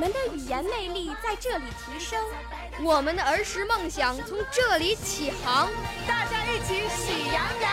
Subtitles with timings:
[0.00, 2.18] 我们的语言魅力在这里提升，
[2.82, 5.68] 我们的儿时梦想从这里起航。
[6.08, 7.70] 大家一起喜羊羊。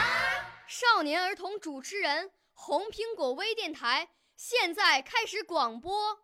[0.67, 4.09] 少年儿童主持人，红苹果微电台。
[4.35, 6.19] 现在开始广播。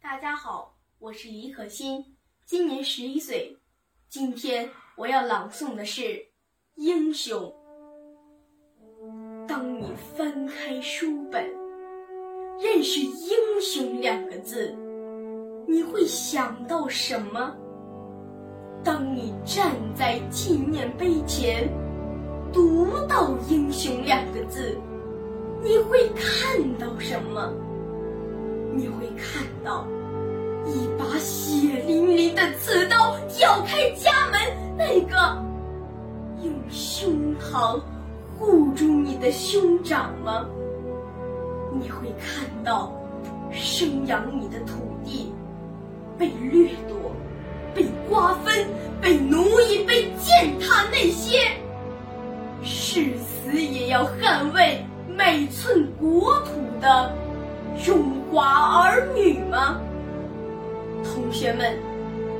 [0.00, 2.16] 大家好，我是李可欣，
[2.46, 3.58] 今年十一岁。
[4.08, 6.02] 今天我要朗诵的是
[6.76, 7.52] 《英雄》。
[10.16, 11.44] 翻开书本，
[12.58, 14.74] 认识“英雄”两个字，
[15.66, 17.54] 你会想到什么？
[18.82, 21.68] 当你站在纪念碑前，
[22.52, 24.76] 读到“英雄”两个字，
[25.62, 27.52] 你会看到什么？
[28.72, 29.86] 你会看到
[30.64, 34.40] 一把血淋淋的刺刀挑开家门，
[34.78, 35.16] 那个
[36.42, 37.80] 用胸膛
[38.40, 40.48] 护住你的兄长吗？
[41.78, 42.92] 你会看到
[43.52, 44.74] 生养你的土
[45.04, 45.32] 地
[46.18, 46.96] 被掠夺。
[47.72, 48.66] 被瓜分、
[49.00, 51.38] 被奴役、被践踏，那些
[52.64, 57.14] 誓死也要捍卫每寸国土的
[57.80, 59.80] 中华儿女吗？
[61.04, 61.78] 同学们，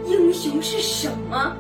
[0.05, 1.55] 英雄是什么？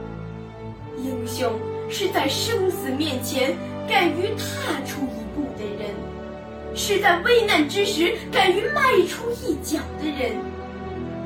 [0.98, 1.52] 英雄
[1.88, 3.56] 是在生死面前
[3.91, 5.92] 敢于踏出一步的人，
[6.77, 10.36] 是在危难之时敢于迈出一脚的人。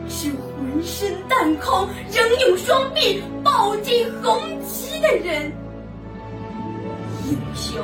[0.08, 5.52] 是浑身弹孔仍用双臂抱紧红旗的人。
[7.26, 7.82] 英雄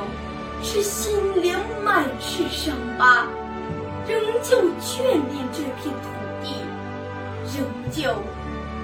[0.63, 3.27] 是心灵满是伤疤，
[4.07, 6.09] 仍旧眷恋这片土
[6.43, 6.55] 地，
[7.55, 8.11] 仍旧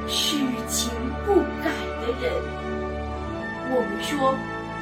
[0.07, 0.37] 痴
[0.67, 0.91] 情
[1.25, 1.71] 不改
[2.01, 2.31] 的人。
[3.69, 4.33] 我们说，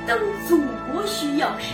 [0.08, 0.18] 当
[0.48, 0.60] 祖
[0.92, 1.74] 国需要时，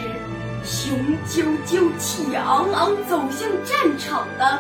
[0.64, 0.98] 雄
[1.28, 4.60] 赳赳、气昂昂走向战场的，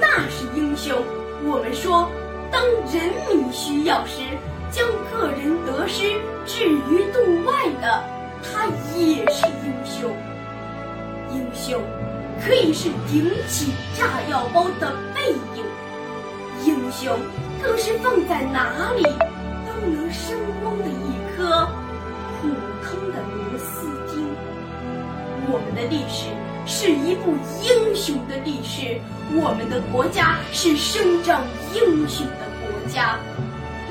[0.00, 1.00] 那是英雄。
[1.44, 2.10] 我们说，
[2.50, 2.60] 当
[2.92, 4.22] 人民需要时，
[4.72, 6.10] 将个人得失
[6.44, 8.02] 置于度外的，
[8.42, 8.66] 他
[8.96, 10.10] 也是英雄。
[11.30, 11.80] 英雄
[12.44, 15.64] 可以是顶起炸药包的背影，
[16.64, 17.16] 英雄
[17.62, 18.92] 更是放在哪
[27.24, 29.00] 是一部英雄的历史，
[29.34, 31.42] 我们的国家是生长
[31.74, 33.18] 英雄的国家。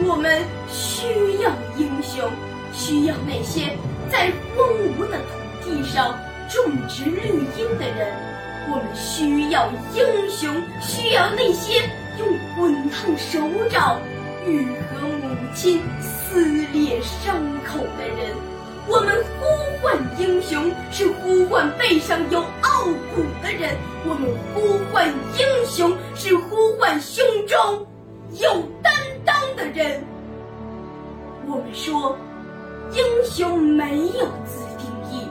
[0.05, 1.07] 我们需
[1.41, 2.29] 要英雄，
[2.73, 3.75] 需要那些
[4.11, 4.67] 在荒
[4.97, 6.17] 芜的土地上
[6.49, 8.13] 种植绿荫的人。
[8.69, 11.81] 我们需要英雄，需要那些
[12.17, 13.39] 用滚烫手
[13.69, 13.99] 掌
[14.47, 17.35] 愈合母亲撕裂伤
[17.66, 18.35] 口的人。
[18.85, 19.45] 我们呼
[19.81, 22.83] 唤英雄，是呼唤背上有傲
[23.16, 23.73] 骨的人；
[24.05, 25.07] 我们呼唤
[25.38, 27.57] 英雄，是呼唤胸中
[28.41, 28.49] 有
[28.81, 28.93] 担
[29.23, 30.03] 当的人。
[31.47, 32.17] 我们说，
[32.91, 35.27] 英雄没有自定义，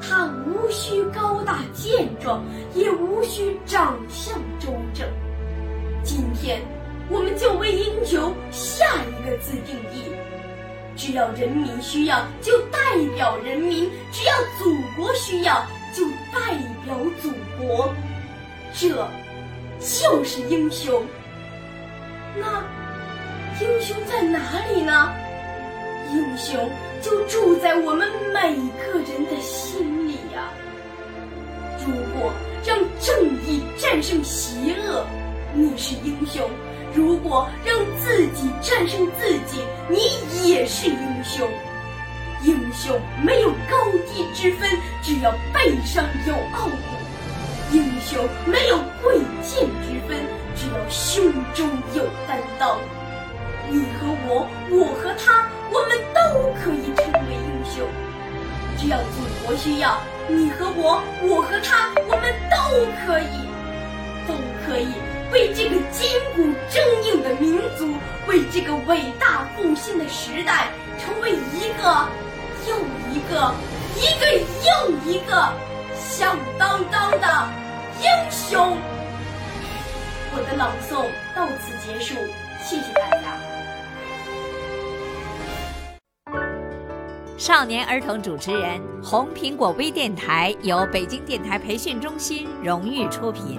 [0.00, 2.44] 他无需高大健壮，
[2.74, 5.08] 也无需长相周正。
[6.02, 6.60] 今天，
[7.08, 10.10] 我们就为英雄下一个自定义。
[10.96, 12.78] 只要人民需要，就代
[13.16, 16.54] 表人民；只要祖国需要，就代
[16.84, 17.92] 表祖国。
[18.74, 18.88] 这
[19.80, 21.02] 就是英雄。
[22.36, 22.64] 那
[23.60, 24.38] 英雄在哪
[24.72, 25.12] 里呢？
[26.12, 26.70] 英雄
[27.00, 30.50] 就住在我们每个人的心里呀。
[31.86, 32.32] 如果
[32.64, 35.04] 让正义战胜邪恶，
[35.54, 36.48] 你是英雄。
[36.94, 41.48] 如果让自己战胜自己，你也是英雄。
[42.42, 43.76] 英雄没有高
[44.12, 44.68] 低之分，
[45.00, 50.18] 只要背上有傲骨；英雄没有贵贱之分，
[50.56, 52.76] 只要胸中有担当。
[53.70, 57.86] 你和我，我和他，我们都可以成为英雄。
[58.76, 62.56] 只要祖国需要，你和我，我和他，我们都
[63.06, 63.48] 可以，
[65.32, 66.06] 为这个筋
[66.36, 67.94] 骨铮硬的民族，
[68.28, 70.68] 为这个伟大复兴的时代，
[70.98, 72.06] 成为一个
[72.68, 72.76] 又
[73.10, 73.54] 一个，
[73.96, 75.50] 一个又一个
[75.98, 77.48] 响当当的
[78.02, 78.76] 英雄。
[80.34, 82.14] 我的朗诵到此结束，
[82.62, 83.38] 谢谢大家。
[87.38, 93.58] 少年儿童主持人，红苹果微电台由北京电台培训中心荣誉出品，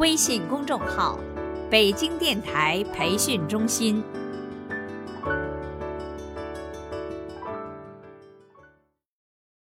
[0.00, 1.18] 微信公众号：
[1.68, 4.02] 北京电台培训中心。